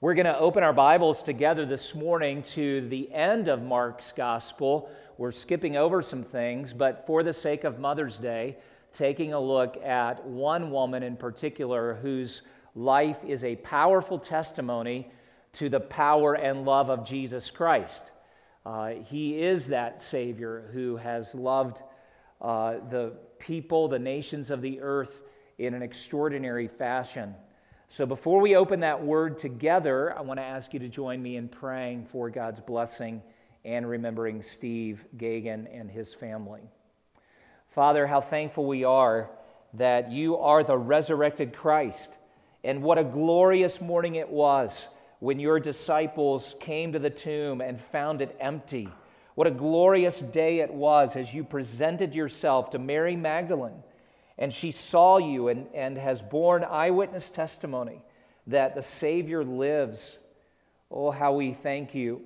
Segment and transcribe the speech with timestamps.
[0.00, 4.88] We're going to open our Bibles together this morning to the end of Mark's gospel.
[5.16, 8.58] We're skipping over some things, but for the sake of Mother's Day,
[8.92, 12.42] taking a look at one woman in particular whose
[12.76, 15.10] life is a powerful testimony
[15.54, 18.04] to the power and love of Jesus Christ.
[18.64, 21.82] Uh, he is that Savior who has loved
[22.40, 25.22] uh, the people, the nations of the earth
[25.58, 27.34] in an extraordinary fashion.
[27.90, 31.36] So before we open that word together, I want to ask you to join me
[31.36, 33.22] in praying for God's blessing
[33.64, 36.60] and remembering Steve Gagan and his family.
[37.70, 39.30] Father, how thankful we are
[39.74, 42.10] that you are the resurrected Christ.
[42.62, 44.88] And what a glorious morning it was
[45.20, 48.88] when your disciples came to the tomb and found it empty.
[49.34, 53.82] What a glorious day it was as you presented yourself to Mary Magdalene
[54.38, 58.00] and she saw you and, and has borne eyewitness testimony
[58.46, 60.16] that the Savior lives.
[60.90, 62.22] Oh, how we thank you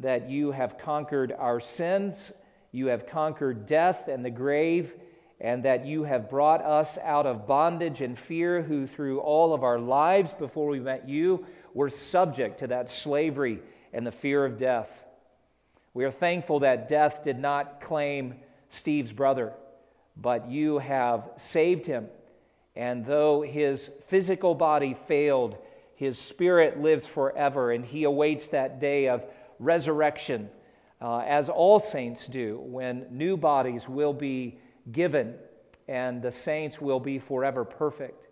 [0.00, 2.32] that you have conquered our sins,
[2.70, 4.92] you have conquered death and the grave,
[5.40, 9.64] and that you have brought us out of bondage and fear, who through all of
[9.64, 13.60] our lives before we met you were subject to that slavery
[13.92, 14.90] and the fear of death.
[15.92, 18.34] We are thankful that death did not claim
[18.68, 19.54] Steve's brother
[20.16, 22.06] but you have saved him.
[22.76, 25.56] And though his physical body failed,
[25.96, 29.24] his spirit lives forever, and he awaits that day of
[29.58, 30.50] resurrection,
[31.00, 34.58] uh, as all saints do, when new bodies will be
[34.92, 35.34] given
[35.86, 38.28] and the saints will be forever perfect.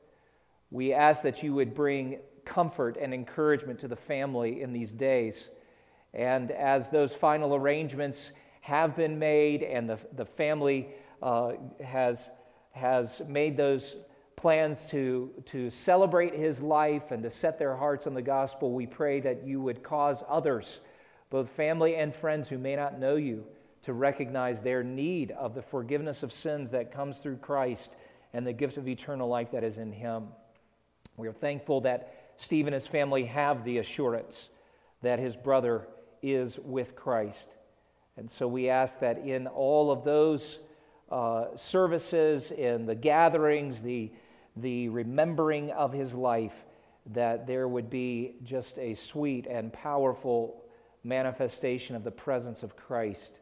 [0.71, 5.51] We ask that you would bring comfort and encouragement to the family in these days.
[6.15, 10.89] And as those final arrangements have been made and the, the family
[11.23, 12.29] uh, has,
[12.73, 13.97] has made those
[14.37, 18.87] plans to, to celebrate his life and to set their hearts on the gospel, we
[18.87, 20.81] pray that you would cause others,
[21.31, 23.45] both family and friends who may not know you,
[23.83, 27.93] to recognize their need of the forgiveness of sins that comes through Christ
[28.33, 30.25] and the gift of eternal life that is in him.
[31.17, 34.49] We are thankful that Steve and his family have the assurance
[35.03, 35.87] that his brother
[36.23, 37.51] is with Christ.
[38.17, 40.59] And so we ask that in all of those
[41.13, 44.11] uh, services, in the gatherings, the,
[44.57, 46.55] the remembering of his life,
[47.13, 50.63] that there would be just a sweet and powerful
[51.05, 53.41] manifestation of the presence of Christ.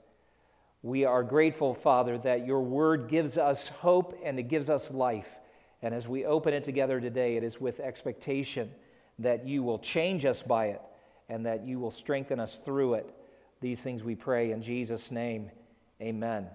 [0.82, 5.28] We are grateful, Father, that your word gives us hope and it gives us life.
[5.82, 8.70] And as we open it together today, it is with expectation
[9.18, 10.80] that you will change us by it
[11.28, 13.14] and that you will strengthen us through it.
[13.60, 15.50] These things we pray in Jesus' name.
[16.00, 16.48] Amen.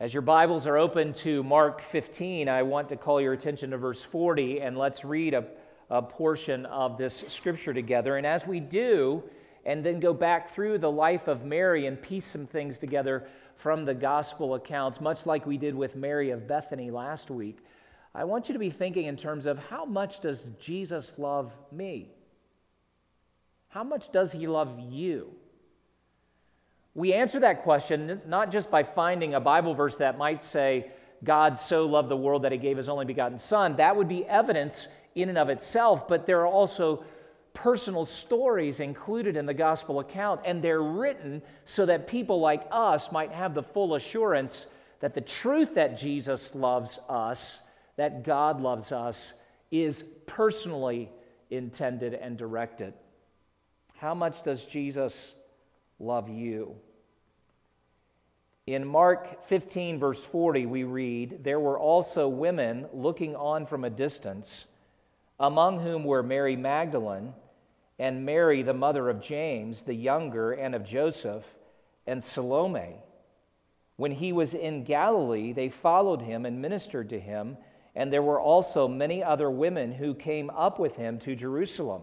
[0.00, 3.78] As your Bibles are open to Mark 15, I want to call your attention to
[3.78, 5.44] verse 40 and let's read a,
[5.88, 8.16] a, portion of this scripture together.
[8.16, 9.22] And as we do,
[9.64, 13.84] and then go back through the life of Mary and piece some things together from
[13.84, 17.58] the gospel accounts, much like we did with Mary of Bethany last week,
[18.16, 22.10] I want you to be thinking in terms of how much does Jesus love me?
[23.68, 25.36] How much does he love you?
[26.94, 30.90] We answer that question not just by finding a Bible verse that might say,
[31.24, 33.76] God so loved the world that he gave his only begotten Son.
[33.76, 37.04] That would be evidence in and of itself, but there are also
[37.54, 43.10] personal stories included in the gospel account, and they're written so that people like us
[43.12, 44.66] might have the full assurance
[45.00, 47.58] that the truth that Jesus loves us,
[47.96, 49.32] that God loves us,
[49.70, 51.10] is personally
[51.50, 52.94] intended and directed.
[53.96, 55.14] How much does Jesus
[55.98, 56.76] love you.
[58.66, 63.90] In Mark 15, verse 40, we read, There were also women looking on from a
[63.90, 64.64] distance,
[65.38, 67.34] among whom were Mary Magdalene,
[67.98, 71.44] and Mary, the mother of James, the younger, and of Joseph,
[72.06, 72.96] and Salome.
[73.96, 77.56] When he was in Galilee, they followed him and ministered to him,
[77.94, 82.02] and there were also many other women who came up with him to Jerusalem.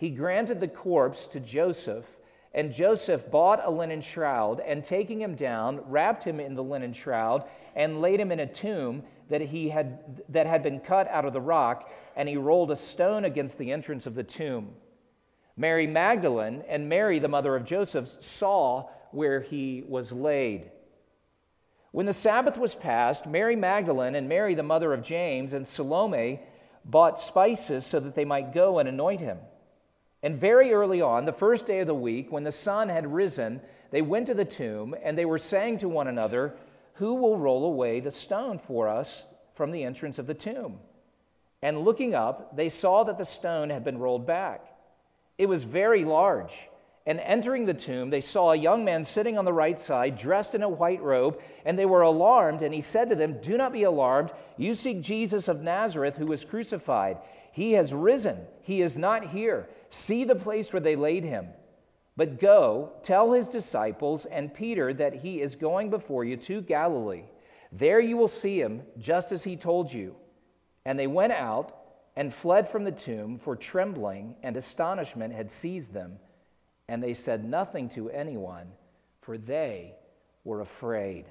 [0.00, 2.06] he granted the corpse to Joseph,
[2.54, 6.94] and Joseph bought a linen shroud, and taking him down, wrapped him in the linen
[6.94, 7.44] shroud,
[7.76, 11.34] and laid him in a tomb that, he had, that had been cut out of
[11.34, 14.70] the rock, and he rolled a stone against the entrance of the tomb.
[15.54, 20.70] Mary Magdalene and Mary, the mother of Joseph, saw where he was laid.
[21.90, 26.40] When the Sabbath was past, Mary Magdalene and Mary, the mother of James, and Salome
[26.86, 29.36] bought spices so that they might go and anoint him.
[30.22, 33.60] And very early on, the first day of the week, when the sun had risen,
[33.90, 36.54] they went to the tomb, and they were saying to one another,
[36.94, 39.24] Who will roll away the stone for us
[39.54, 40.78] from the entrance of the tomb?
[41.62, 44.64] And looking up, they saw that the stone had been rolled back.
[45.38, 46.52] It was very large.
[47.06, 50.54] And entering the tomb, they saw a young man sitting on the right side, dressed
[50.54, 52.62] in a white robe, and they were alarmed.
[52.62, 54.30] And he said to them, Do not be alarmed.
[54.58, 57.16] You seek Jesus of Nazareth, who was crucified.
[57.52, 58.38] He has risen.
[58.62, 59.68] He is not here.
[59.90, 61.48] See the place where they laid him.
[62.16, 67.24] But go, tell his disciples and Peter that he is going before you to Galilee.
[67.72, 70.16] There you will see him, just as he told you.
[70.84, 71.76] And they went out
[72.16, 76.18] and fled from the tomb, for trembling and astonishment had seized them.
[76.88, 78.66] And they said nothing to anyone,
[79.22, 79.94] for they
[80.44, 81.26] were afraid.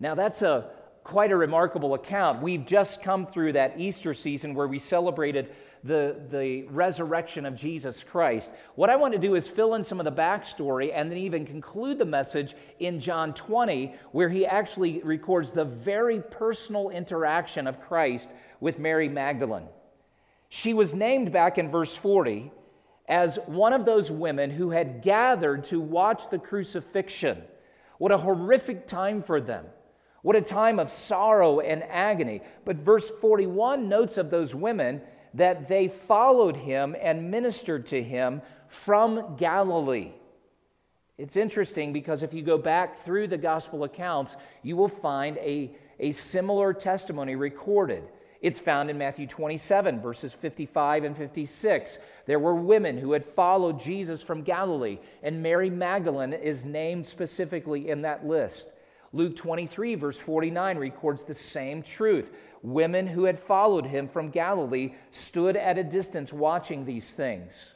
[0.00, 0.70] Now, that's a
[1.08, 2.42] quite a remarkable account.
[2.42, 8.04] We've just come through that Easter season where we celebrated the, the resurrection of Jesus
[8.04, 8.52] Christ.
[8.74, 11.46] What I want to do is fill in some of the backstory and then even
[11.46, 17.80] conclude the message in John 20, where he actually records the very personal interaction of
[17.80, 18.28] Christ
[18.60, 19.68] with Mary Magdalene.
[20.50, 22.52] She was named back in verse 40
[23.08, 27.42] as one of those women who had gathered to watch the crucifixion.
[27.96, 29.64] What a horrific time for them.
[30.22, 32.42] What a time of sorrow and agony.
[32.64, 35.00] But verse 41 notes of those women
[35.34, 40.12] that they followed him and ministered to him from Galilee.
[41.16, 45.72] It's interesting because if you go back through the gospel accounts, you will find a,
[45.98, 48.04] a similar testimony recorded.
[48.40, 51.98] It's found in Matthew 27, verses 55 and 56.
[52.26, 57.88] There were women who had followed Jesus from Galilee, and Mary Magdalene is named specifically
[57.88, 58.72] in that list.
[59.12, 62.30] Luke 23, verse 49, records the same truth.
[62.62, 67.72] Women who had followed him from Galilee stood at a distance watching these things.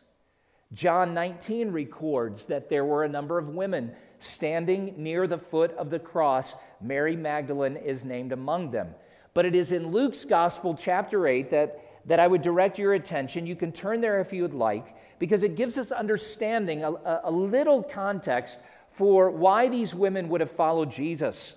[0.73, 5.91] John 19 records that there were a number of women standing near the foot of
[5.91, 6.55] the cross.
[6.81, 8.95] Mary Magdalene is named among them.
[9.35, 13.47] But it is in Luke's Gospel, chapter 8, that, that I would direct your attention.
[13.47, 17.31] You can turn there if you would like, because it gives us understanding, a, a
[17.31, 18.59] little context
[18.93, 21.55] for why these women would have followed Jesus.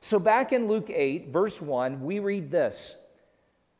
[0.00, 2.94] So, back in Luke 8, verse 1, we read this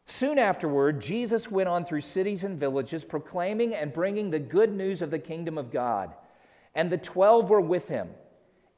[0.07, 5.03] Soon afterward, Jesus went on through cities and villages, proclaiming and bringing the good news
[5.03, 6.13] of the kingdom of God.
[6.75, 8.11] And the twelve were with him,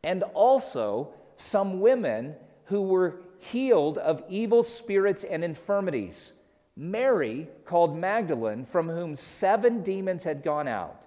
[0.04, 2.34] and also some women
[2.64, 6.32] who were healed of evil spirits and infirmities.
[6.76, 11.00] Mary, called Magdalene, from whom seven demons had gone out,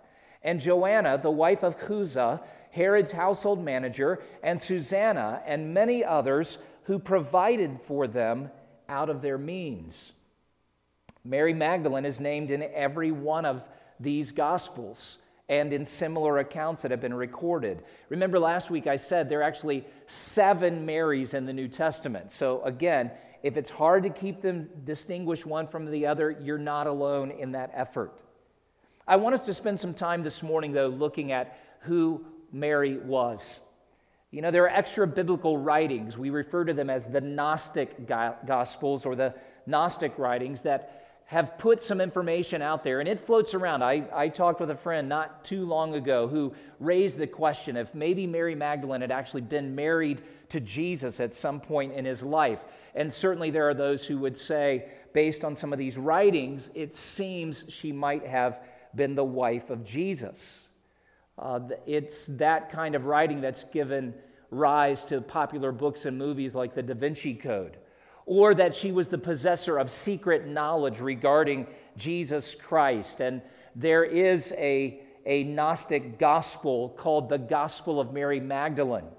[0.44, 2.42] and Joanna, the wife of Chuza,
[2.76, 8.52] Herod's household manager, and Susanna, and many others who provided for them
[8.90, 10.12] out of their means.
[11.24, 13.64] Mary Magdalene is named in every one of
[13.98, 15.18] these Gospels
[15.48, 17.82] and in similar accounts that have been recorded.
[18.10, 22.30] Remember last week I said there are actually seven Marys in the New Testament.
[22.34, 23.10] So again,
[23.42, 27.54] if it's hard to keep them distinguished one from the other, you're not alone in
[27.54, 28.20] that effort.
[29.08, 33.60] I want us to spend some time this morning, though, looking at who Mary was.
[34.32, 36.18] You know, there are extra biblical writings.
[36.18, 39.34] We refer to them as the Gnostic Gospels or the
[39.66, 43.84] Gnostic writings that have put some information out there and it floats around.
[43.84, 47.94] I, I talked with a friend not too long ago who raised the question if
[47.94, 52.60] maybe Mary Magdalene had actually been married to Jesus at some point in his life.
[52.94, 56.96] And certainly there are those who would say, based on some of these writings, it
[56.96, 58.60] seems she might have
[58.96, 60.40] been the wife of Jesus.
[61.38, 64.14] Uh, it's that kind of writing that's given
[64.52, 67.78] rise to popular books and movies like The Da Vinci Code,
[68.26, 73.20] or that she was the possessor of secret knowledge regarding Jesus Christ.
[73.20, 73.42] And
[73.76, 79.10] there is a, a Gnostic gospel called the Gospel of Mary Magdalene.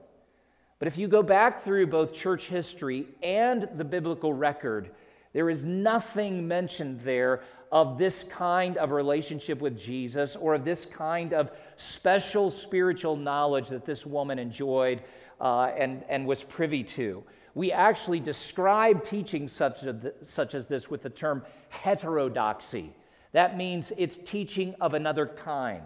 [0.79, 4.91] But if you go back through both church history and the biblical record,
[5.33, 7.43] there is nothing mentioned there
[7.73, 13.69] of this kind of relationship with Jesus or of this kind of special spiritual knowledge
[13.69, 15.03] that this woman enjoyed
[15.41, 17.23] uh, and, and was privy to.
[17.55, 22.93] We actually describe teaching such, a, such as this with the term heterodoxy.
[23.33, 25.83] That means it's teaching of another kind.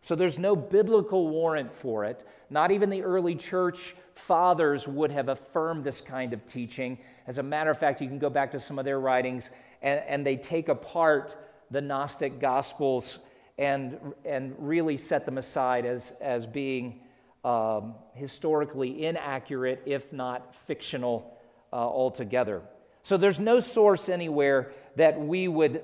[0.00, 2.26] So there's no biblical warrant for it.
[2.50, 6.98] Not even the early church fathers would have affirmed this kind of teaching.
[7.26, 9.50] As a matter of fact, you can go back to some of their writings,
[9.82, 11.36] and, and they take apart
[11.70, 13.18] the Gnostic Gospels
[13.58, 17.00] and, and really set them aside as, as being
[17.44, 21.36] um, historically inaccurate, if not fictional
[21.72, 22.62] uh, altogether.
[23.02, 25.82] So there's no source anywhere that we would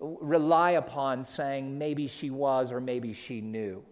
[0.00, 3.82] rely upon saying maybe she was or maybe she knew.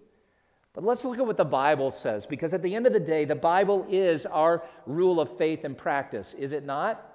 [0.74, 3.24] But let's look at what the Bible says, because at the end of the day,
[3.24, 7.13] the Bible is our rule of faith and practice, is it not?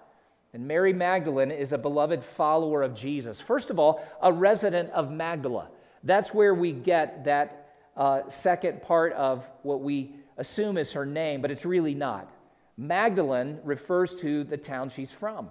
[0.53, 3.39] And Mary Magdalene is a beloved follower of Jesus.
[3.39, 5.69] First of all, a resident of Magdala.
[6.03, 11.41] That's where we get that uh, second part of what we assume is her name,
[11.41, 12.31] but it's really not.
[12.77, 15.49] Magdalene refers to the town she's from.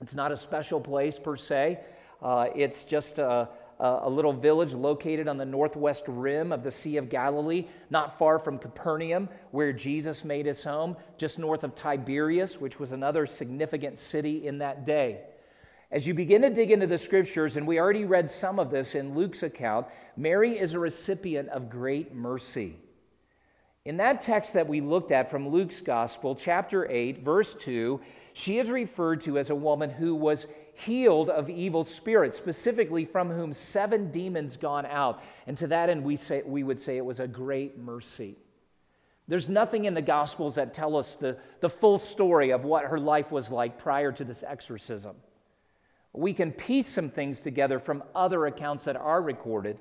[0.00, 1.80] It's not a special place per se,
[2.22, 3.48] uh, it's just a,
[3.80, 8.18] Uh, a little village located on the northwest rim of the Sea of Galilee, not
[8.18, 13.24] far from Capernaum, where Jesus made his home, just north of Tiberias, which was another
[13.24, 15.22] significant city in that day.
[15.90, 18.94] As you begin to dig into the scriptures, and we already read some of this
[18.94, 22.76] in Luke's account, Mary is a recipient of great mercy.
[23.86, 27.98] In that text that we looked at from Luke's gospel, chapter 8, verse 2,
[28.34, 30.46] she is referred to as a woman who was
[30.80, 35.22] healed of evil spirits, specifically from whom seven demons gone out.
[35.46, 38.36] And to that end, we, say, we would say it was a great mercy.
[39.28, 42.98] There's nothing in the Gospels that tell us the, the full story of what her
[42.98, 45.16] life was like prior to this exorcism.
[46.12, 49.78] We can piece some things together from other accounts that are recorded.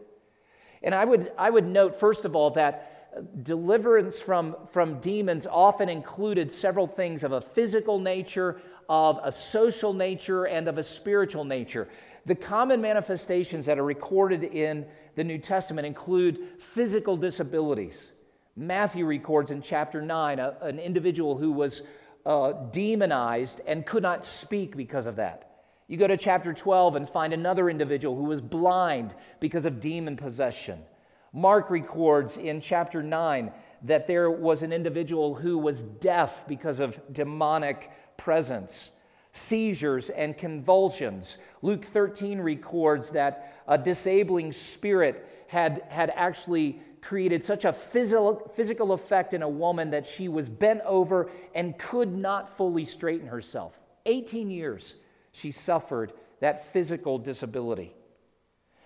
[0.84, 2.99] And I would, I would note, first of all, that
[3.44, 9.94] deliverance from, from demons often included several things of a physical nature, of a social
[9.94, 11.88] nature, and of a spiritual nature.
[12.26, 14.86] The common manifestations that are recorded in
[15.16, 18.12] the New Testament include physical disabilities.
[18.56, 21.82] Matthew records in chapter 9 a, an individual who was
[22.26, 25.46] uh, demonized and could not speak because of that.
[25.88, 30.18] You go to chapter 12 and find another individual who was blind because of demon
[30.18, 30.84] possession.
[31.34, 33.52] Mark records in chapter 9
[33.84, 38.90] that there was an individual who was deaf because of demonic presence,
[39.34, 41.38] seizures, and convulsions.
[41.62, 48.92] Luke 13 records that a disabling spirit had, had actually created such a physical, physical
[48.92, 53.80] effect in a woman that she was bent over and could not fully straighten herself.
[54.06, 54.96] 18 years
[55.32, 57.94] she suffered that physical disability.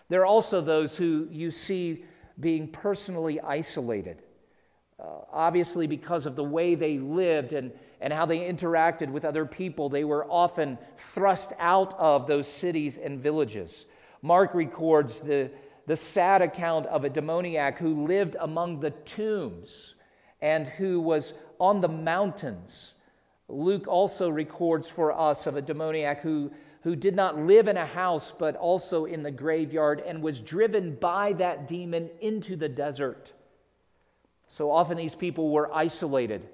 [0.09, 2.05] There are also those who you see
[2.39, 4.21] being personally isolated,
[4.99, 7.71] uh, obviously, because of the way they lived and,
[8.01, 9.89] and how they interacted with other people.
[9.89, 13.85] They were often thrust out of those cities and villages.
[14.21, 15.51] Mark records the,
[15.87, 19.95] the sad account of a demoniac who lived among the tombs
[20.41, 22.93] and who was on the mountains
[23.53, 26.51] Luke also records for us of a demoniac who,
[26.83, 30.95] who did not live in a house, but also in the graveyard, and was driven
[30.95, 33.31] by that demon into the desert.
[34.47, 36.47] So often these people were isolated,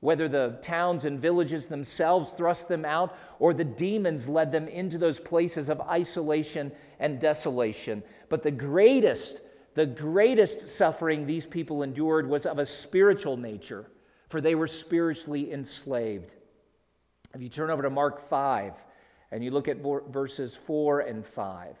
[0.00, 4.98] whether the towns and villages themselves thrust them out, or the demons led them into
[4.98, 8.02] those places of isolation and desolation.
[8.28, 9.40] But the greatest,
[9.74, 13.86] the greatest suffering these people endured was of a spiritual nature
[14.34, 16.32] for they were spiritually enslaved.
[17.34, 18.72] If you turn over to Mark 5
[19.34, 19.78] and you look at
[20.12, 21.74] verses 4 and 5,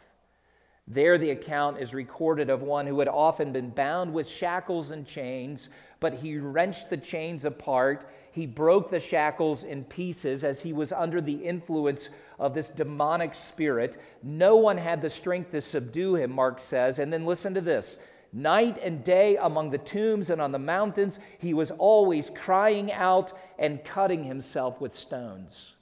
[0.88, 5.06] there the account is recorded of one who had often been bound with shackles and
[5.06, 5.68] chains,
[6.00, 8.10] but he wrenched the chains apart.
[8.32, 12.08] He broke the shackles in pieces as he was under the influence
[12.40, 14.02] of this demonic spirit.
[14.24, 16.98] No one had the strength to subdue him, Mark says.
[16.98, 18.00] And then listen to this
[18.32, 23.32] Night and day among the tombs and on the mountains, he was always crying out
[23.60, 25.73] and cutting himself with stones.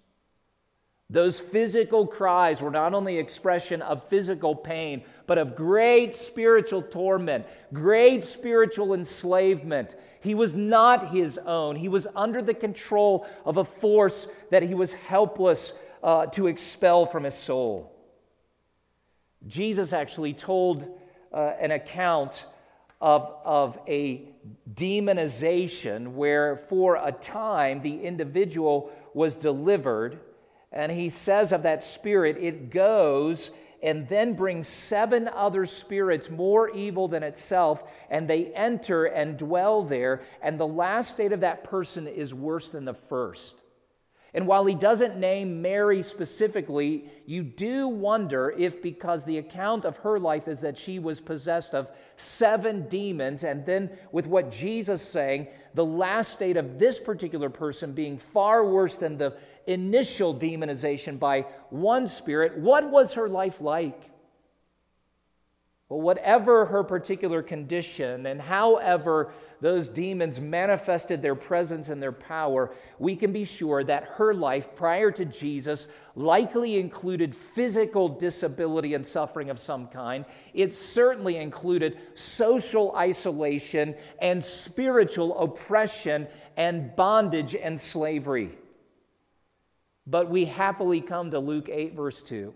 [1.13, 7.45] Those physical cries were not only expression of physical pain, but of great spiritual torment,
[7.71, 9.95] great spiritual enslavement.
[10.21, 11.77] He was not his own.
[11.77, 17.05] He was under the control of a force that he was helpless uh, to expel
[17.05, 17.93] from his soul.
[19.47, 20.99] Jesus actually told
[21.31, 22.47] uh, an account
[23.03, 24.29] of, of a
[24.73, 30.19] demonization where, for a time, the individual was delivered.
[30.73, 33.51] And he says of that spirit, it goes
[33.83, 39.83] and then brings seven other spirits more evil than itself, and they enter and dwell
[39.83, 40.23] there.
[40.41, 43.57] And the last state of that person is worse than the first.
[44.35, 49.99] And while he doesn't name Mary specifically, you do wonder if, because the account of
[49.99, 55.03] her life is that she was possessed of seven demons, and then with what Jesus
[55.03, 61.19] saying, the last state of this particular person being far worse than the initial demonization
[61.19, 64.11] by one spirit, what was her life like?
[65.93, 72.73] Well, whatever her particular condition and however those demons manifested their presence and their power,
[72.99, 79.07] we can be sure that her life prior to Jesus likely included physical disability and
[79.07, 80.25] suffering of some kind.
[80.55, 86.27] It certainly included social isolation and spiritual oppression
[86.57, 88.57] and bondage and slavery.
[90.07, 92.53] But we happily come to Luke 8, verse 2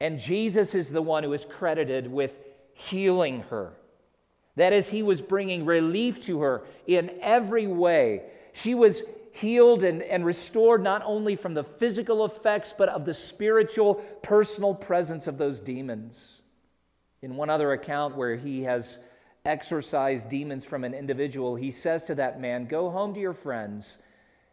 [0.00, 2.32] and Jesus is the one who is credited with
[2.72, 3.74] healing her.
[4.56, 8.22] That is, he was bringing relief to her in every way.
[8.52, 9.02] She was
[9.32, 14.74] healed and, and restored not only from the physical effects, but of the spiritual, personal
[14.74, 16.40] presence of those demons.
[17.22, 18.98] In one other account where he has
[19.44, 23.98] exorcised demons from an individual, he says to that man, Go home to your friends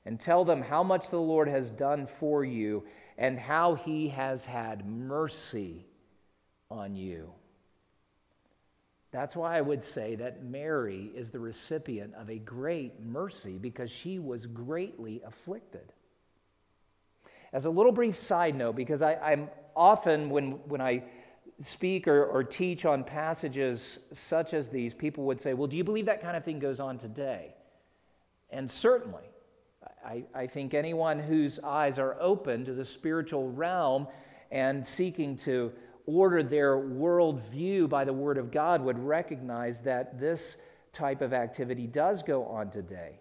[0.08, 2.86] and tell them how much the Lord has done for you
[3.18, 5.86] and how he has had mercy
[6.72, 7.34] on you.
[9.12, 13.92] That's why I would say that Mary is the recipient of a great mercy because
[13.92, 15.92] she was greatly afflicted.
[17.52, 21.04] As a little brief side note, because I, am often, when, when I
[21.66, 25.84] speak or, or teach on passages such as these, people would say, Well, do you
[25.84, 27.56] believe that kind of thing goes on today?
[28.50, 29.26] And certainly,
[30.08, 34.08] I, I think anyone whose eyes are open to the spiritual realm
[34.52, 35.74] and seeking to
[36.06, 40.56] order their worldview by the Word of God would recognize that this
[40.94, 43.20] type of activity does go on today.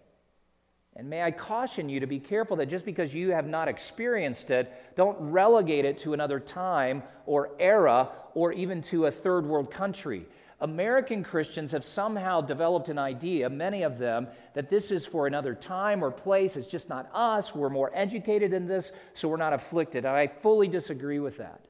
[0.95, 4.49] And may I caution you to be careful that just because you have not experienced
[4.49, 9.69] it, don't relegate it to another time or era or even to a third world
[9.69, 10.25] country.
[10.59, 15.53] American Christians have somehow developed an idea, many of them, that this is for another
[15.53, 16.55] time or place.
[16.55, 17.53] It's just not us.
[17.53, 20.05] We're more educated in this, so we're not afflicted.
[20.05, 21.61] And I fully disagree with that.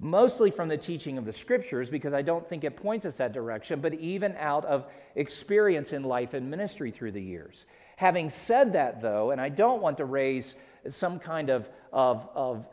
[0.00, 3.32] Mostly from the teaching of the scriptures, because I don't think it points us that
[3.32, 7.66] direction, but even out of experience in life and ministry through the years.
[7.96, 10.54] Having said that, though, and I don't want to raise
[10.88, 12.66] some kind of, of, of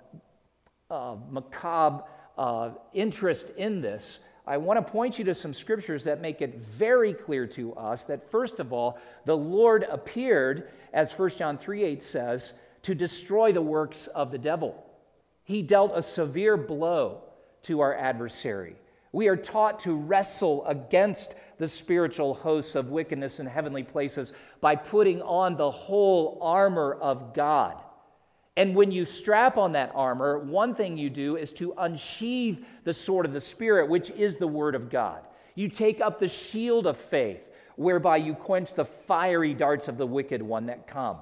[0.89, 2.03] uh, macabre
[2.38, 6.57] uh, interest in this, I want to point you to some scriptures that make it
[6.75, 11.83] very clear to us that, first of all, the Lord appeared, as 1 John 3
[11.83, 14.83] 8 says, to destroy the works of the devil.
[15.43, 17.21] He dealt a severe blow
[17.63, 18.75] to our adversary.
[19.12, 24.75] We are taught to wrestle against the spiritual hosts of wickedness in heavenly places by
[24.75, 27.75] putting on the whole armor of God.
[28.60, 32.91] And when you strap on that armor, one thing you do is to unsheathe the
[32.91, 35.22] sword of the Spirit, which is the Word of God.
[35.56, 37.39] You take up the shield of faith,
[37.78, 41.19] whereby you quench the fiery darts of the wicked one that come.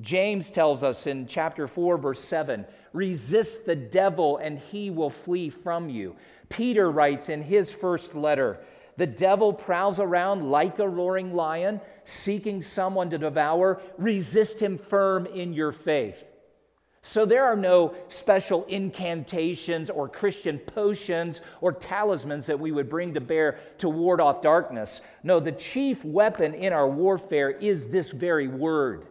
[0.00, 5.50] James tells us in chapter 4, verse 7 resist the devil and he will flee
[5.50, 6.14] from you.
[6.48, 8.60] Peter writes in his first letter,
[8.98, 13.80] the devil prowls around like a roaring lion, seeking someone to devour.
[13.96, 16.16] Resist him firm in your faith.
[17.08, 23.14] So there are no special incantations or Christian potions or talismans that we would bring
[23.14, 25.00] to bear to ward off darkness.
[25.22, 29.06] No, the chief weapon in our warfare is this very word.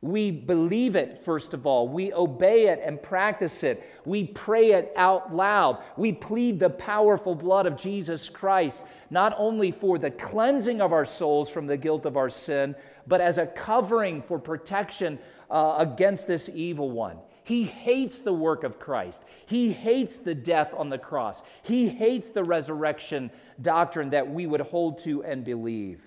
[0.00, 1.86] We believe it, first of all.
[1.86, 3.86] We obey it and practice it.
[4.06, 5.82] We pray it out loud.
[5.98, 11.04] We plead the powerful blood of Jesus Christ, not only for the cleansing of our
[11.04, 12.74] souls from the guilt of our sin,
[13.06, 15.18] but as a covering for protection
[15.52, 17.18] uh, against this evil one.
[17.44, 19.22] He hates the work of Christ.
[19.46, 21.42] He hates the death on the cross.
[21.62, 26.00] He hates the resurrection doctrine that we would hold to and believe.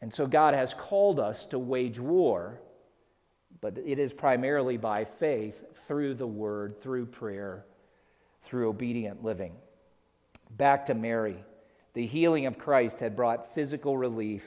[0.00, 2.60] And so God has called us to wage war,
[3.60, 5.56] but it is primarily by faith
[5.88, 7.64] through the word, through prayer,
[8.44, 9.54] through obedient living.
[10.50, 11.42] Back to Mary.
[11.94, 14.44] The healing of Christ had brought physical relief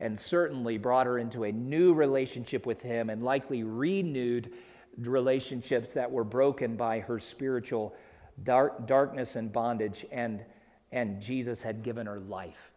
[0.00, 4.52] and certainly brought her into a new relationship with Him and likely renewed
[4.96, 7.94] relationships that were broken by her spiritual
[8.42, 10.06] dark, darkness and bondage.
[10.12, 10.44] And,
[10.92, 12.70] and Jesus had given her life.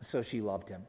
[0.00, 0.82] So she loved Him.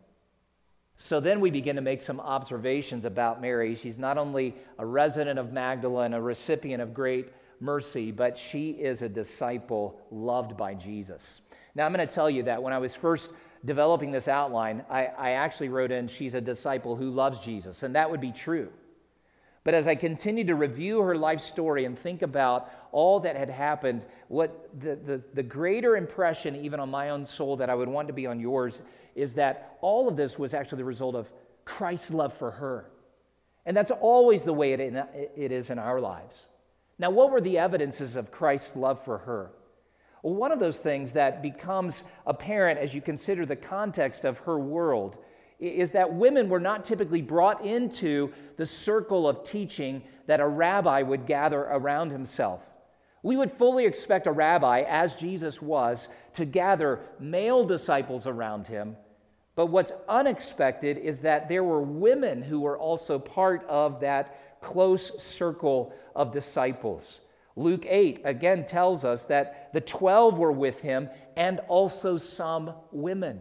[0.97, 3.75] So then we begin to make some observations about Mary.
[3.75, 9.01] She's not only a resident of Magdala, a recipient of great mercy, but she is
[9.01, 11.41] a disciple loved by Jesus.
[11.73, 13.31] Now, I'm going to tell you that when I was first
[13.65, 17.95] developing this outline, I, I actually wrote in, She's a disciple who loves Jesus, and
[17.95, 18.69] that would be true.
[19.63, 23.49] But as I continued to review her life story and think about all that had
[23.49, 27.87] happened, what the, the, the, greater impression, even on my own soul, that I would
[27.87, 28.81] want to be on yours,
[29.13, 31.31] is that all of this was actually the result of
[31.63, 32.89] Christ's love for her.
[33.67, 34.81] And that's always the way it,
[35.37, 36.47] it is in our lives.
[36.97, 39.51] Now, what were the evidences of Christ's love for her?
[40.23, 44.59] Well, one of those things that becomes apparent as you consider the context of her
[44.59, 45.17] world
[45.59, 51.01] is that women were not typically brought into the circle of teaching that a rabbi
[51.01, 52.61] would gather around himself.
[53.23, 58.97] We would fully expect a rabbi, as Jesus was, to gather male disciples around him.
[59.55, 65.11] But what's unexpected is that there were women who were also part of that close
[65.21, 67.19] circle of disciples.
[67.55, 73.39] Luke 8 again tells us that the 12 were with him and also some women,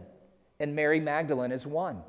[0.59, 2.01] and Mary Magdalene is one.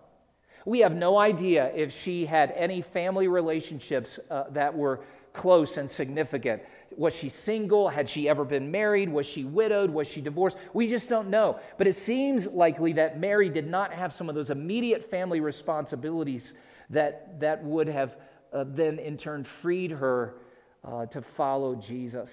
[0.65, 5.01] We have no idea if she had any family relationships uh, that were
[5.33, 6.63] close and significant.
[6.97, 7.89] Was she single?
[7.89, 9.09] Had she ever been married?
[9.09, 9.91] Was she widowed?
[9.91, 10.57] Was she divorced?
[10.75, 11.59] We just don't know.
[11.79, 16.53] But it seems likely that Mary did not have some of those immediate family responsibilities
[16.91, 18.17] that, that would have
[18.53, 20.35] uh, then in turn freed her
[20.85, 22.31] uh, to follow Jesus.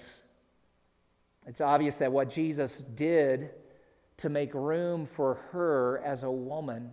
[1.46, 3.50] It's obvious that what Jesus did
[4.18, 6.92] to make room for her as a woman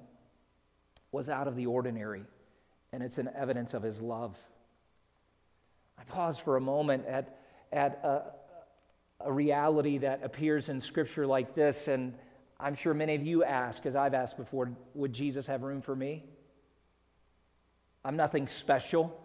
[1.12, 2.24] was out of the ordinary,
[2.94, 4.36] and it's an evidence of his love.
[5.98, 7.40] I pause for a moment at,
[7.72, 8.22] at a,
[9.26, 12.14] a reality that appears in Scripture like this, and
[12.60, 15.96] I'm sure many of you ask, as I've asked before, would Jesus have room for
[15.96, 16.24] me?
[18.06, 19.20] I'm nothing special.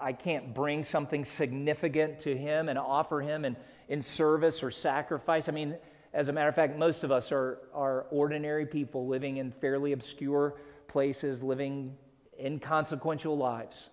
[0.00, 3.56] I can't bring something significant to him and offer him in,
[3.88, 5.48] in service or sacrifice.
[5.48, 5.76] I mean,
[6.12, 9.92] as a matter of fact, most of us are, are ordinary people living in fairly
[9.92, 10.56] obscure
[10.88, 11.96] places, living
[12.42, 13.90] inconsequential lives.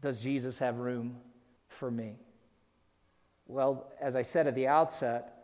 [0.00, 1.18] Does Jesus have room
[1.68, 2.16] for me?
[3.46, 5.36] Well, as I said at the outset,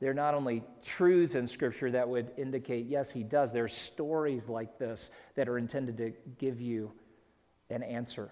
[0.00, 3.68] there are not only truths in Scripture that would indicate, yes, he does, there are
[3.68, 6.90] stories like this that are intended to give you
[7.68, 8.30] an answer.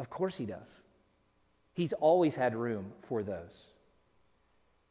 [0.00, 0.66] Of course he does.
[1.74, 3.54] He's always had room for those.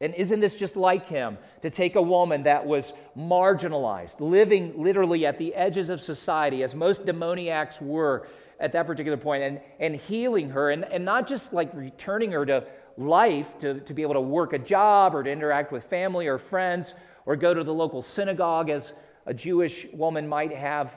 [0.00, 5.26] And isn't this just like him to take a woman that was marginalized, living literally
[5.26, 8.28] at the edges of society, as most demoniacs were
[8.60, 12.46] at that particular point, and, and healing her, and, and not just like returning her
[12.46, 12.64] to
[12.96, 16.38] life to, to be able to work a job or to interact with family or
[16.38, 16.94] friends
[17.26, 18.92] or go to the local synagogue as
[19.26, 20.92] a Jewish woman might have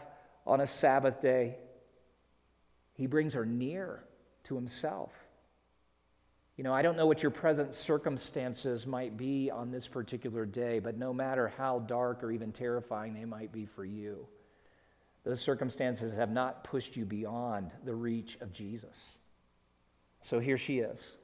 [0.46, 1.58] on a Sabbath day.
[2.94, 4.04] He brings her near
[4.46, 5.12] to himself.
[6.58, 10.80] You know, I don't know what your present circumstances might be on this particular day,
[10.80, 14.28] but no matter how dark or even terrifying they might be for you,
[15.24, 18.98] those circumstances have not pushed you beyond the reach of Jesus.
[20.22, 21.18] So here she is,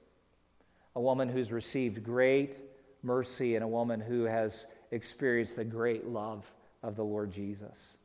[0.96, 2.58] a woman who's received great
[3.04, 6.44] mercy and a woman who has experienced the great love
[6.82, 7.96] of the Lord Jesus.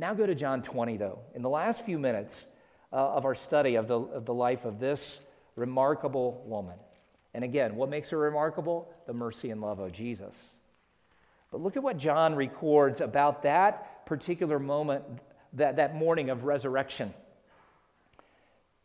[0.00, 1.18] Now go to John 20, though.
[1.34, 2.46] In the last few minutes
[2.90, 5.20] uh, of our study of the, of the life of this
[5.56, 6.76] remarkable woman.
[7.34, 8.90] And again, what makes her remarkable?
[9.06, 10.32] The mercy and love of Jesus.
[11.50, 15.04] But look at what John records about that particular moment,
[15.52, 17.12] that, that morning of resurrection.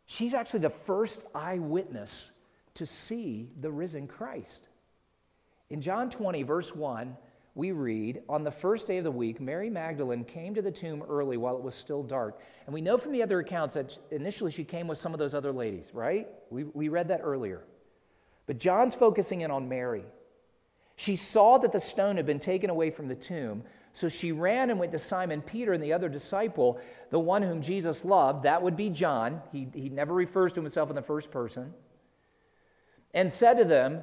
[0.04, 2.30] She's actually the first eyewitness
[2.74, 4.68] to see the risen Christ.
[5.70, 7.16] In John 20, verse 1,
[7.56, 11.02] we read, On the first day of the week, Mary Magdalene came to the tomb
[11.08, 12.38] early while it was still dark.
[12.66, 15.32] And we know from the other accounts that initially she came with some of those
[15.32, 16.28] other ladies, right?
[16.50, 17.64] We, we read that earlier.
[18.46, 20.04] But John's focusing in on Mary.
[20.96, 23.62] She saw that the stone had been taken away from the tomb,
[23.94, 26.78] so she ran and went to Simon Peter and the other disciple,
[27.10, 28.42] the one whom Jesus loved.
[28.42, 29.40] That would be John.
[29.50, 31.72] He, he never refers to himself in the first person.
[33.14, 34.02] And said to them,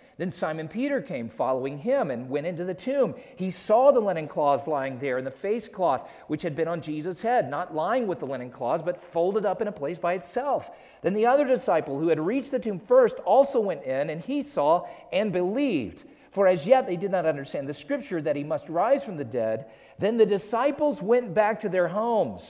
[0.21, 3.15] Then Simon Peter came following him and went into the tomb.
[3.37, 6.79] He saw the linen cloths lying there and the face cloth which had been on
[6.79, 10.13] Jesus' head, not lying with the linen cloths, but folded up in a place by
[10.13, 10.69] itself.
[11.01, 14.43] Then the other disciple who had reached the tomb first also went in, and he
[14.43, 16.03] saw and believed.
[16.29, 19.25] For as yet they did not understand the scripture that he must rise from the
[19.25, 19.71] dead.
[19.97, 22.43] Then the disciples went back to their homes.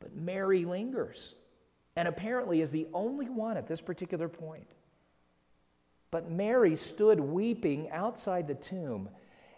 [0.00, 1.36] But Mary lingers
[1.94, 4.66] and apparently is the only one at this particular point.
[6.16, 9.10] But Mary stood weeping outside the tomb.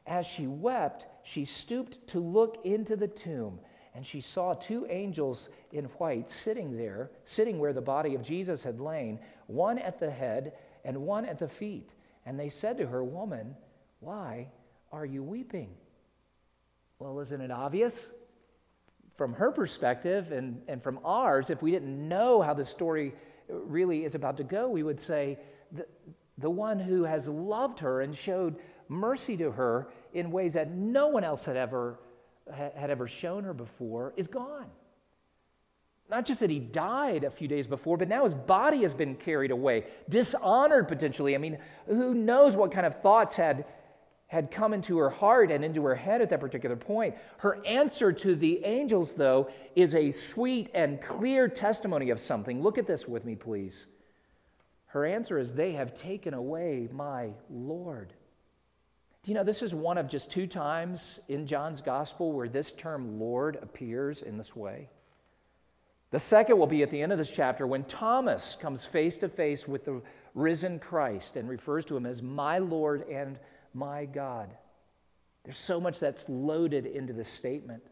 [0.09, 3.61] As she wept, she stooped to look into the tomb,
[3.95, 8.61] and she saw two angels in white sitting there, sitting where the body of Jesus
[8.61, 11.91] had lain, one at the head and one at the feet.
[12.27, 13.55] And they said to her, Woman,
[14.01, 14.49] why
[14.91, 15.71] are you weeping?
[16.99, 18.01] Well, isn't it obvious?
[19.17, 23.15] From her perspective and, and from ours, if we didn't know how the story
[23.49, 25.39] really is about to go, we would say,
[26.39, 28.57] the one who has loved her and showed
[28.89, 31.99] mercy to her in ways that no one else had ever,
[32.53, 34.67] had ever shown her before, is gone.
[36.11, 39.15] Not just that he died a few days before, but now his body has been
[39.15, 41.35] carried away, dishonored potentially.
[41.35, 43.67] I mean, who knows what kind of thoughts had,
[44.27, 47.15] had come into her heart and into her head at that particular point.
[47.37, 52.63] Her answer to the angels, though, is a sweet and clear testimony of something.
[52.63, 53.87] Look at this with me, please.
[54.89, 58.13] Her answer is, They have taken away my Lord.
[59.23, 62.73] Do you know this is one of just two times in John's gospel where this
[62.73, 64.89] term Lord appears in this way?
[66.11, 69.29] The second will be at the end of this chapter when Thomas comes face to
[69.29, 70.01] face with the
[70.35, 73.39] risen Christ and refers to him as my Lord and
[73.75, 74.55] my God.
[75.45, 77.83] There's so much that's loaded into this statement.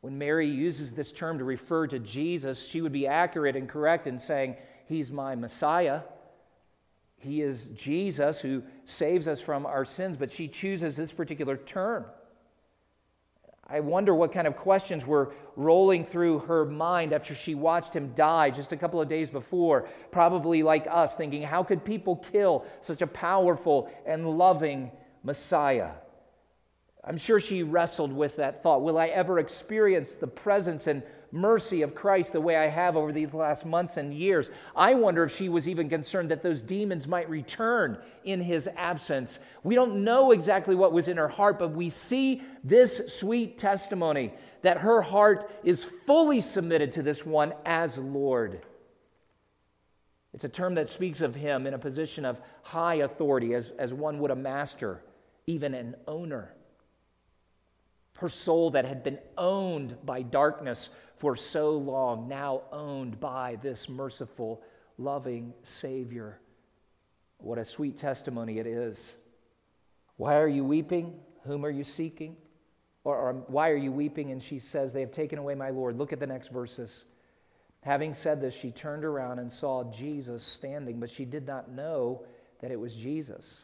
[0.00, 4.06] When Mary uses this term to refer to Jesus, she would be accurate and correct
[4.08, 4.56] in saying,
[4.88, 6.00] He's my Messiah.
[7.18, 12.06] He is Jesus who saves us from our sins, but she chooses this particular term.
[13.70, 18.14] I wonder what kind of questions were rolling through her mind after she watched him
[18.14, 19.88] die just a couple of days before.
[20.10, 24.90] Probably like us, thinking, how could people kill such a powerful and loving
[25.22, 25.90] Messiah?
[27.04, 28.82] I'm sure she wrestled with that thought.
[28.82, 33.12] Will I ever experience the presence and mercy of Christ the way I have over
[33.12, 34.50] these last months and years.
[34.74, 39.38] I wonder if she was even concerned that those demons might return in his absence.
[39.62, 44.32] We don't know exactly what was in her heart, but we see this sweet testimony
[44.62, 48.62] that her heart is fully submitted to this one as Lord.
[50.34, 53.92] It's a term that speaks of him in a position of high authority, as, as
[53.92, 55.02] one would a master,
[55.46, 56.54] even an owner.
[58.18, 63.88] Her soul that had been owned by darkness for so long, now owned by this
[63.88, 64.62] merciful,
[64.98, 66.40] loving Savior.
[67.38, 69.14] What a sweet testimony it is.
[70.16, 71.14] Why are you weeping?
[71.44, 72.36] Whom are you seeking?
[73.04, 74.32] Or, or, um, why are you weeping?
[74.32, 75.96] And she says, They have taken away my Lord.
[75.96, 77.04] Look at the next verses.
[77.82, 82.24] Having said this, she turned around and saw Jesus standing, but she did not know
[82.60, 83.60] that it was Jesus.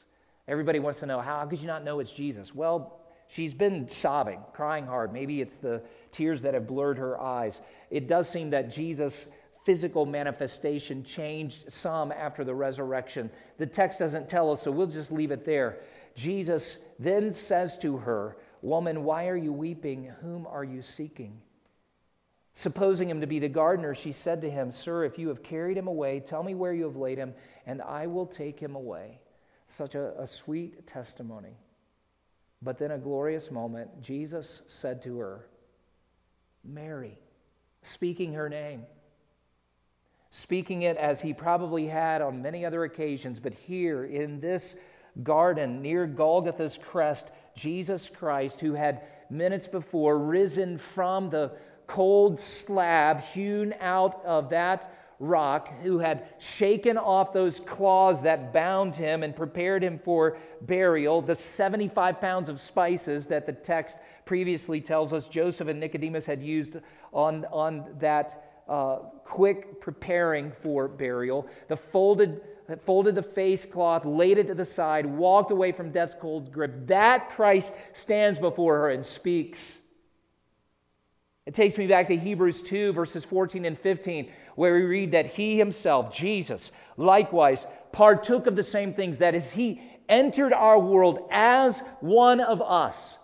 [0.47, 2.55] Everybody wants to know, how could you not know it's Jesus?
[2.55, 5.13] Well, She's been sobbing, crying hard.
[5.13, 5.83] Maybe it's the
[6.13, 7.61] tears that have blurred her eyes.
[7.91, 9.27] It does seem that Jesus'
[9.65, 13.31] physical manifestation changed some after the resurrection.
[13.59, 15.81] The text doesn't tell us, so we'll just leave it there.
[16.15, 20.13] Jesus then says to her, Woman, why are you weeping?
[20.21, 21.41] Whom are you seeking?
[22.55, 25.77] Supposing him to be the gardener, she said to him, Sir, if you have carried
[25.77, 27.35] him away, tell me where you have laid him,
[27.67, 29.19] and I will take him away.
[29.69, 31.57] Such a, a sweet testimony.
[32.65, 35.47] But then, a glorious moment, Jesus said to her,
[36.65, 37.19] Mary,
[37.83, 38.85] speaking her name,
[40.31, 44.75] speaking it as he probably had on many other occasions, but here in this
[45.23, 51.53] garden near Golgotha's crest, Jesus Christ, who had minutes before risen from the
[51.87, 58.95] cold slab hewn out of that rock, who had shaken off those claws that bound
[58.95, 64.81] him and prepared him for burial, the 75 pounds of spices that the text previously
[64.81, 66.77] tells us Joseph and Nicodemus had used
[67.13, 72.41] on, on that uh, quick preparing for burial, the folded
[72.85, 76.87] folded the face cloth, laid it to the side, walked away from death's cold grip.
[76.87, 79.79] That Christ stands before her and speaks.
[81.47, 85.27] It takes me back to Hebrews 2, verses 14 and 15, where we read that
[85.27, 89.19] he himself, Jesus, likewise partook of the same things.
[89.19, 93.19] That is, he entered our world as one of us.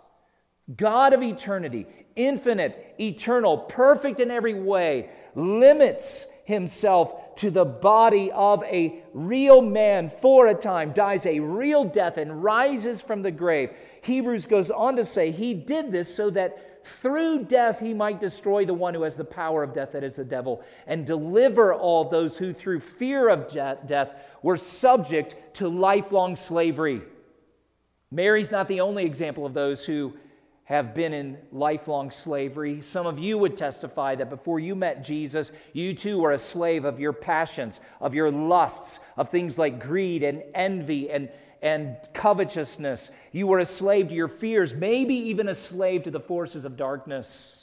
[0.76, 8.62] God of eternity, infinite, eternal, perfect in every way, limits himself to the body of
[8.64, 13.70] a real man for a time, dies a real death, and rises from the grave.
[14.02, 18.64] Hebrews goes on to say he did this so that through death he might destroy
[18.64, 22.08] the one who has the power of death, that is the devil, and deliver all
[22.08, 24.10] those who through fear of death
[24.42, 27.02] were subject to lifelong slavery.
[28.10, 30.12] Mary's not the only example of those who
[30.64, 32.80] have been in lifelong slavery.
[32.80, 36.84] Some of you would testify that before you met Jesus, you too were a slave
[36.84, 41.28] of your passions, of your lusts, of things like greed and envy and
[41.62, 43.10] and covetousness.
[43.32, 46.76] You were a slave to your fears, maybe even a slave to the forces of
[46.76, 47.56] darkness.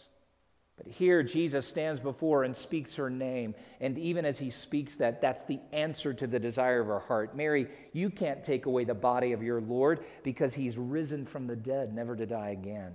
[0.78, 3.56] But here Jesus stands before and speaks her name.
[3.82, 7.36] And even as he speaks that, that's the answer to the desire of her heart.
[7.36, 11.56] Mary, you can't take away the body of your Lord because he's risen from the
[11.56, 12.94] dead, never to die again.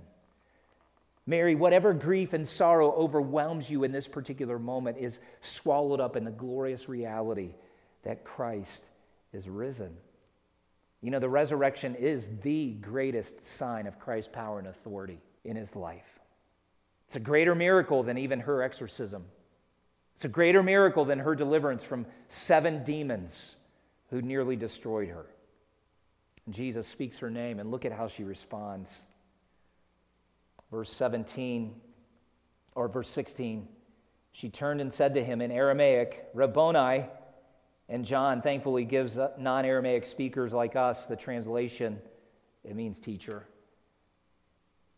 [1.25, 6.23] Mary, whatever grief and sorrow overwhelms you in this particular moment is swallowed up in
[6.23, 7.53] the glorious reality
[8.03, 8.89] that Christ
[9.33, 9.95] is risen.
[11.03, 15.75] You know, the resurrection is the greatest sign of Christ's power and authority in his
[15.75, 16.07] life.
[17.07, 19.25] It's a greater miracle than even her exorcism.
[20.15, 23.57] It's a greater miracle than her deliverance from seven demons
[24.11, 25.25] who nearly destroyed her.
[26.49, 28.95] Jesus speaks her name, and look at how she responds.
[30.71, 31.81] Verse 17,
[32.75, 33.67] or verse 16,
[34.31, 37.07] she turned and said to him in Aramaic, Rabboni,
[37.89, 41.99] and John thankfully gives uh, non Aramaic speakers like us the translation.
[42.63, 43.45] It means teacher.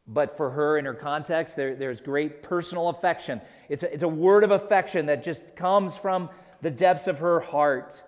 [0.07, 3.41] But for her, in her context, there, there's great personal affection.
[3.69, 6.29] It's a, it's a word of affection that just comes from
[6.61, 8.01] the depths of her heart.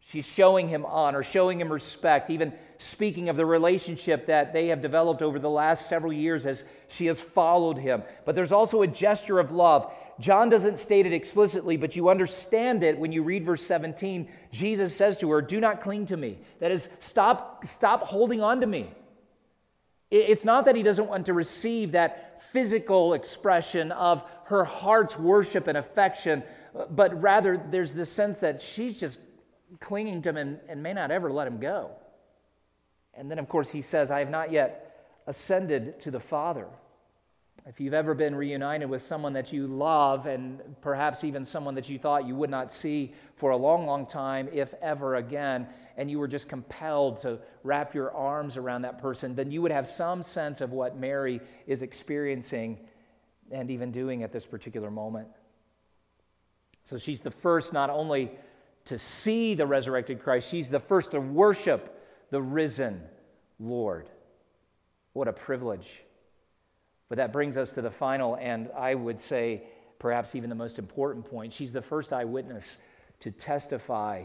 [0.00, 4.82] She's showing him honor, showing him respect, even speaking of the relationship that they have
[4.82, 8.02] developed over the last several years as she has followed him.
[8.24, 9.92] But there's also a gesture of love.
[10.20, 14.28] John doesn't state it explicitly, but you understand it when you read verse 17.
[14.50, 16.38] Jesus says to her, Do not cling to me.
[16.60, 18.90] That is, stop, stop holding on to me.
[20.10, 25.68] It's not that he doesn't want to receive that physical expression of her heart's worship
[25.68, 26.42] and affection,
[26.90, 29.18] but rather there's this sense that she's just
[29.80, 31.92] clinging to him and, and may not ever let him go.
[33.14, 36.66] And then, of course, he says, I have not yet ascended to the Father.
[37.64, 41.88] If you've ever been reunited with someone that you love, and perhaps even someone that
[41.88, 46.10] you thought you would not see for a long, long time, if ever again, and
[46.10, 49.86] you were just compelled to wrap your arms around that person, then you would have
[49.86, 52.78] some sense of what Mary is experiencing
[53.52, 55.28] and even doing at this particular moment.
[56.84, 58.32] So she's the first not only
[58.86, 60.50] to see the resurrected Christ.
[60.50, 61.96] She's the first to worship
[62.30, 63.00] the risen
[63.60, 64.08] Lord.
[65.12, 66.02] What a privilege.
[67.12, 69.64] But that brings us to the final, and I would say
[69.98, 71.52] perhaps even the most important point.
[71.52, 72.78] She's the first eyewitness
[73.20, 74.24] to testify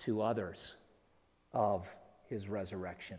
[0.00, 0.74] to others
[1.54, 1.86] of
[2.28, 3.16] his resurrection.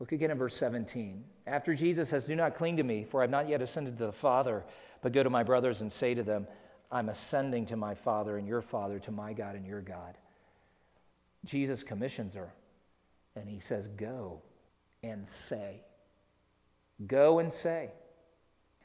[0.00, 1.24] Look again in verse 17.
[1.46, 4.04] After Jesus says, Do not cling to me, for I have not yet ascended to
[4.04, 4.64] the Father,
[5.00, 6.46] but go to my brothers and say to them,
[6.92, 10.18] I'm ascending to my Father and your Father, to my God and your God.
[11.46, 12.52] Jesus commissions her,
[13.34, 14.42] and he says, Go
[15.02, 15.80] and say.
[17.06, 17.90] Go and say.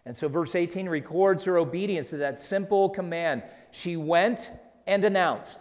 [0.06, 3.44] And so, verse 18 records her obedience to that simple command.
[3.72, 4.50] She went
[4.88, 5.60] and announced.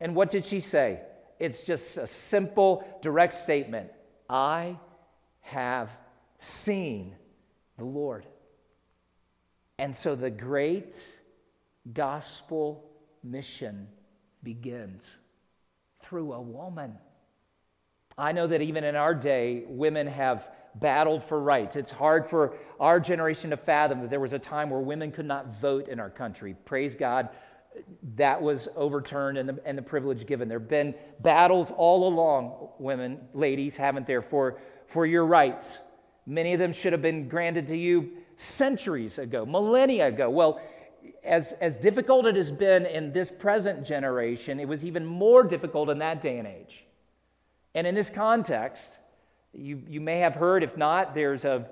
[0.00, 1.00] And what did she say?
[1.38, 3.90] It's just a simple, direct statement
[4.28, 4.78] I
[5.40, 5.90] have
[6.38, 7.14] seen
[7.78, 8.26] the Lord.
[9.78, 10.94] And so the great
[11.92, 12.84] gospel
[13.24, 13.88] mission
[14.42, 15.04] begins
[16.02, 16.98] through a woman.
[18.18, 21.76] I know that even in our day, women have battled for rights.
[21.76, 25.26] It's hard for our generation to fathom that there was a time where women could
[25.26, 26.54] not vote in our country.
[26.64, 27.28] Praise God,
[28.16, 30.48] that was overturned and the, and the privilege given.
[30.48, 35.78] There have been battles all along, women, ladies, haven't there, for, for your rights.
[36.26, 40.30] Many of them should have been granted to you centuries ago, millennia ago.
[40.30, 40.60] Well,
[41.24, 45.90] as, as difficult it has been in this present generation, it was even more difficult
[45.90, 46.84] in that day and age.
[47.74, 48.88] And in this context,
[49.52, 51.66] you, you may have heard, if not, there's a,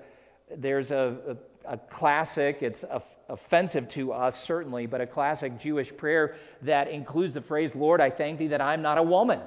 [0.55, 5.95] there's a, a, a classic, it's a, offensive to us, certainly, but a classic Jewish
[5.95, 9.39] prayer that includes the phrase, Lord, I thank thee that I'm not a woman.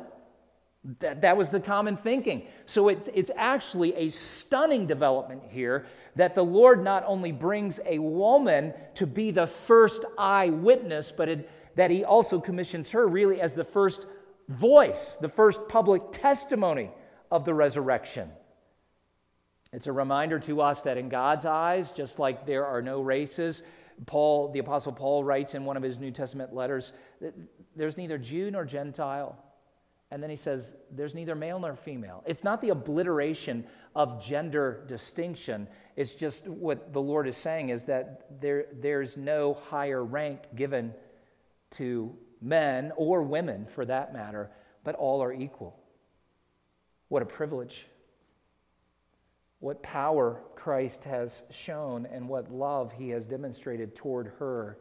[1.00, 2.42] That, that was the common thinking.
[2.66, 7.98] So it's, it's actually a stunning development here that the Lord not only brings a
[7.98, 13.52] woman to be the first eyewitness, but it, that he also commissions her really as
[13.52, 14.06] the first
[14.48, 16.90] voice, the first public testimony
[17.32, 18.30] of the resurrection.
[19.72, 23.62] It's a reminder to us that in God's eyes, just like there are no races,
[24.06, 26.92] Paul, the Apostle Paul writes in one of his New Testament letters,
[27.74, 29.36] there's neither Jew nor Gentile
[30.12, 32.22] and then he says, there's neither male nor female.
[32.26, 33.64] It's not the obliteration
[33.96, 35.66] of gender distinction.
[35.96, 40.92] It's just what the Lord is saying is that there, there's no higher rank given
[41.72, 44.50] to men or women for that matter,
[44.84, 45.81] but all are equal.
[47.12, 47.84] What a privilege.
[49.58, 54.78] What power Christ has shown and what love he has demonstrated toward her.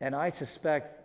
[0.00, 1.02] And I suspect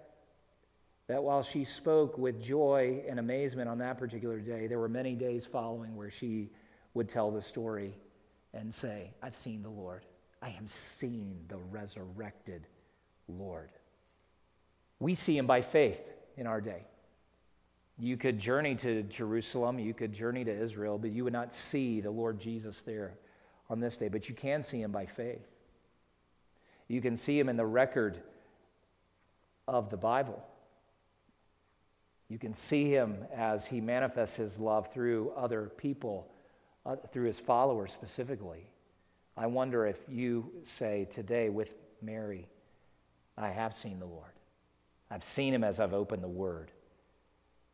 [1.07, 5.13] that while she spoke with joy and amazement on that particular day, there were many
[5.13, 6.49] days following where she
[6.93, 7.97] would tell the story
[8.53, 10.05] and say, I've seen the Lord.
[10.41, 12.65] I have seen the resurrected
[13.27, 13.71] Lord.
[15.01, 15.99] We see him by faith
[16.37, 16.85] in our day.
[17.99, 22.01] You could journey to Jerusalem, you could journey to Israel, but you would not see
[22.01, 23.13] the Lord Jesus there
[23.69, 24.07] on this day.
[24.07, 25.45] But you can see him by faith.
[26.87, 28.17] You can see him in the record
[29.67, 30.43] of the Bible.
[32.29, 36.31] You can see him as he manifests his love through other people,
[36.85, 38.67] uh, through his followers specifically.
[39.37, 41.69] I wonder if you say today with
[42.01, 42.47] Mary,
[43.37, 44.31] I have seen the Lord.
[45.09, 46.71] I've seen him as I've opened the Word.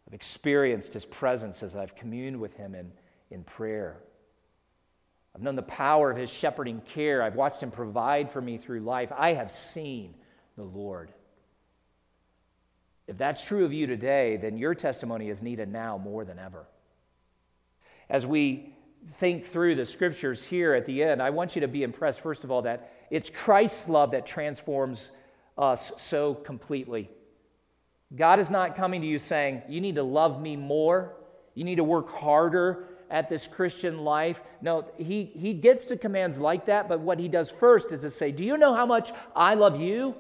[0.10, 2.92] I've experienced his presence as I've communed with him in,
[3.30, 3.98] in prayer.
[5.36, 7.22] I've known the power of his shepherding care.
[7.22, 9.12] I've watched him provide for me through life.
[9.16, 10.16] I have seen
[10.58, 11.12] the Lord.
[13.08, 16.66] If that's true of you today, then your testimony is needed now more than ever.
[18.10, 18.74] As we
[19.16, 22.44] think through the scriptures here at the end, I want you to be impressed, first
[22.44, 25.12] of all, that it's Christ's love that transforms
[25.58, 27.10] us so completely.
[28.16, 31.14] God is not coming to you saying, You need to love me more,
[31.54, 34.40] you need to work harder at this Christian life.
[34.62, 38.12] No, he, he gets to commands like that, but what he does first is to
[38.12, 40.16] say, Do you know how much I love you?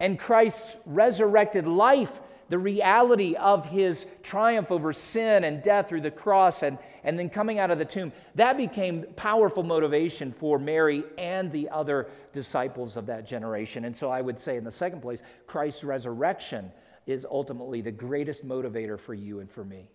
[0.00, 2.12] And Christ's resurrected life
[2.54, 7.28] the reality of his triumph over sin and death through the cross and, and then
[7.28, 12.96] coming out of the tomb, that became powerful motivation for Mary and the other disciples
[12.96, 13.86] of that generation.
[13.86, 16.70] And so I would say, in the second place, Christ's resurrection
[17.08, 19.90] is ultimately the greatest motivator for you and for me.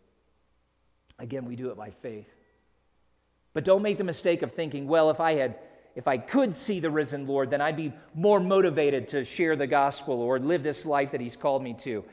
[1.18, 2.28] Again, we do it by faith.
[3.54, 5.56] But don't make the mistake of thinking, well, if I had
[5.96, 9.68] if I could see the risen Lord, then I'd be more motivated to share the
[9.68, 12.06] gospel or live this life that He's called me to.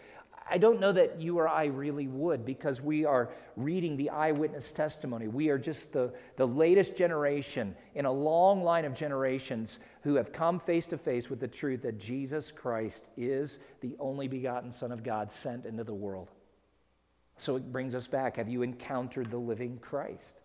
[0.49, 4.70] I don't know that you or I really would because we are reading the eyewitness
[4.70, 5.26] testimony.
[5.26, 10.32] We are just the, the latest generation in a long line of generations who have
[10.32, 14.92] come face to face with the truth that Jesus Christ is the only begotten Son
[14.92, 16.28] of God sent into the world.
[17.38, 18.36] So it brings us back.
[18.36, 20.36] Have you encountered the living Christ?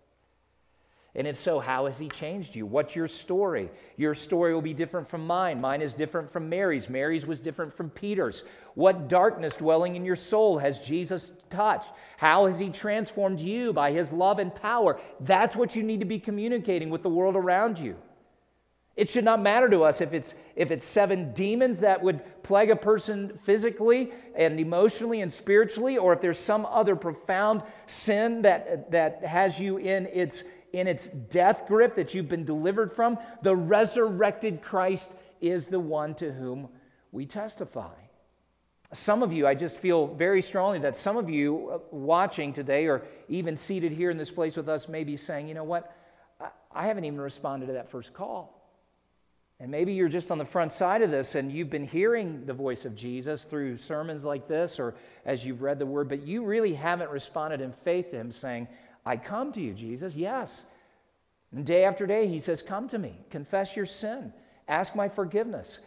[1.14, 2.66] And if so, how has he changed you?
[2.66, 3.70] What's your story?
[3.98, 5.60] Your story will be different from mine.
[5.60, 6.88] Mine is different from Mary's.
[6.88, 8.44] Mary's was different from Peter's.
[8.76, 11.92] What darkness dwelling in your soul has Jesus touched?
[12.16, 15.02] How has he transformed you by his love and power?
[15.20, 17.98] That's what you need to be communicating with the world around you.
[18.96, 22.70] It should not matter to us if it's, if it's seven demons that would plague
[22.70, 28.92] a person physically and emotionally and spiritually, or if there's some other profound sin that,
[28.92, 30.44] that has you in its
[30.74, 35.12] in its death grip that you've been delivered from, the resurrected Christ
[35.42, 36.70] is the one to whom
[37.12, 37.94] we testify.
[38.94, 42.88] Some of you, I just feel very strongly that some of you uh, watching today
[42.88, 45.96] or even seated here in this place with us may be saying, you know what?
[46.74, 48.58] I haven't even responded to that first call.
[49.62, 52.54] And maybe you're just on the front side of this and you've been hearing the
[52.54, 56.44] voice of Jesus through sermons like this or as you've read the word, but you
[56.44, 58.68] really haven't responded in faith to him saying,
[59.06, 60.66] I come to you, Jesus, yes.
[61.52, 64.32] And day after day, he says, Come to me, confess your sin,
[64.68, 65.80] ask my forgiveness,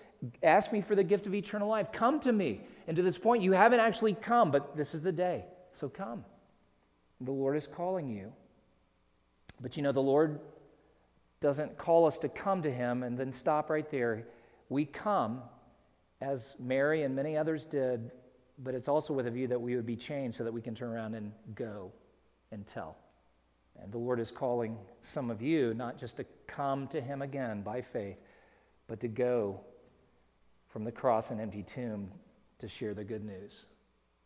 [0.42, 1.92] ask me for the gift of eternal life.
[1.92, 2.60] Come to me.
[2.86, 5.44] And to this point, you haven't actually come, but this is the day.
[5.72, 6.24] So come.
[7.20, 8.32] The Lord is calling you.
[9.60, 10.40] But you know, the Lord
[11.40, 14.26] doesn't call us to come to him and then stop right there.
[14.68, 15.42] We come,
[16.20, 18.10] as Mary and many others did,
[18.58, 20.74] but it's also with a view that we would be changed so that we can
[20.74, 21.92] turn around and go
[22.50, 22.96] and tell.
[23.82, 27.62] And the Lord is calling some of you not just to come to Him again
[27.62, 28.18] by faith,
[28.86, 29.60] but to go
[30.68, 32.10] from the cross and empty tomb
[32.58, 33.66] to share the good news.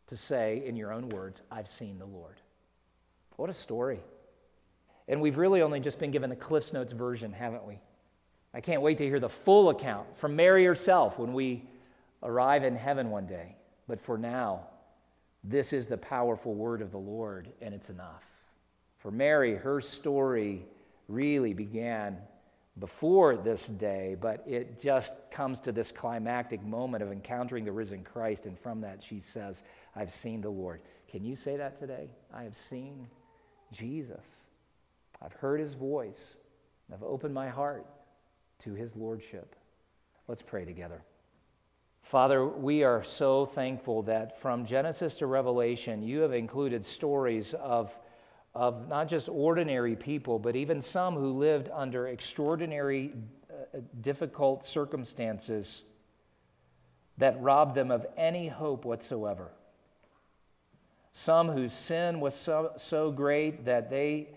[0.09, 2.36] To say, in your own words, I've seen the Lord.
[3.36, 4.01] What a story.
[5.07, 7.78] And we've really only just been given the Cliffs Notes version, haven't we?
[8.55, 11.62] I can't wait to hear the full account from Mary herself when we
[12.22, 13.55] arrive in heaven one day.
[13.86, 14.62] But for now,
[15.44, 18.24] this is the powerful word of the Lord, and it's enough.
[18.99, 20.66] For Mary, her story
[21.09, 22.18] really began
[22.78, 28.05] before this day, but it just comes to this climactic moment of encountering the risen
[28.05, 29.62] Christ, and from that she says,
[29.96, 30.80] I've seen the Lord.
[31.11, 32.09] Can you say that today?
[32.32, 33.09] I have seen
[33.72, 34.24] Jesus.
[35.20, 36.36] I've heard his voice.
[36.92, 37.86] I've opened my heart
[38.61, 39.57] to his lordship.
[40.28, 41.03] Let's pray together.
[42.03, 47.92] Father, we are so thankful that from Genesis to Revelation, you have included stories of,
[48.55, 53.12] of not just ordinary people, but even some who lived under extraordinary,
[53.51, 55.82] uh, difficult circumstances
[57.18, 59.51] that robbed them of any hope whatsoever.
[61.12, 64.28] Some whose sin was so, so great that they,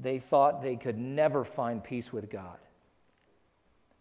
[0.00, 2.58] they thought they could never find peace with God.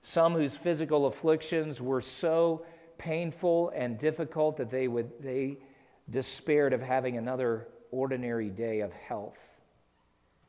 [0.01, 2.65] Some whose physical afflictions were so
[2.97, 5.57] painful and difficult that they would they
[6.09, 9.37] despaired of having another ordinary day of health.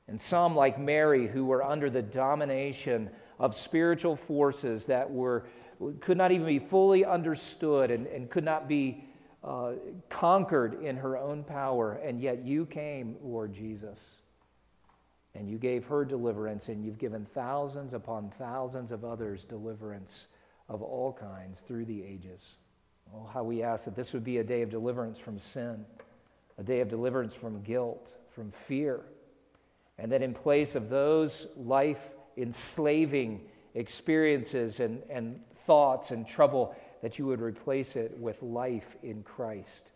[0.08, 5.46] And some, like Mary, who were under the domination of spiritual forces that were,
[6.00, 9.04] could not even be fully understood and, and could not be
[9.42, 9.72] uh,
[10.08, 13.98] conquered in her own power, and yet you came, Lord Jesus,
[15.34, 20.26] and you gave her deliverance, and you've given thousands upon thousands of others deliverance
[20.68, 22.56] of all kinds through the ages.
[23.14, 25.84] Oh, how we ask that this would be a day of deliverance from sin,
[26.60, 29.00] a day of deliverance from guilt, from fear,
[29.98, 33.40] and that in place of those life enslaving
[33.74, 39.90] experiences and, and thoughts and trouble, that you would replace it with life in Christ.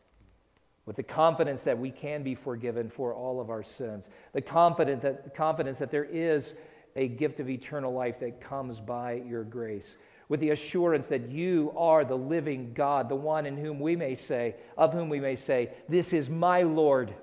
[0.87, 5.03] With the confidence that we can be forgiven for all of our sins, the confidence
[5.03, 6.55] that, confidence that there is
[6.97, 9.97] a gift of eternal life that comes by your grace,
[10.35, 14.17] with the assurance that you are the living God, the one in whom we may
[14.17, 17.15] say, of whom we may say, This is my Lord.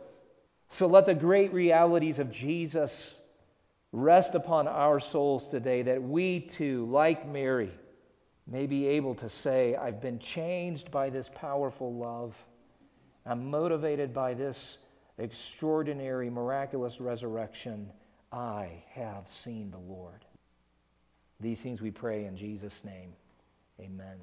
[0.69, 3.15] So let the great realities of Jesus
[3.91, 7.73] rest upon our souls today, that we too, like Mary,
[8.47, 12.33] may be able to say, I've been changed by this powerful love.
[13.25, 14.77] I'm motivated by this
[15.17, 17.91] extraordinary, miraculous resurrection.
[18.31, 20.23] I have seen the Lord.
[21.41, 23.13] These things we pray in Jesus' name.
[23.79, 24.17] Amen.